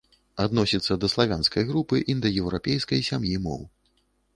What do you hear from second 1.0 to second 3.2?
да славянскай групы індаеўрапейскай